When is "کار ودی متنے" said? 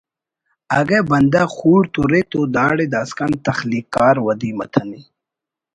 3.95-5.01